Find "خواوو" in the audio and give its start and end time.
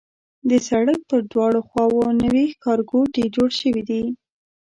1.67-2.17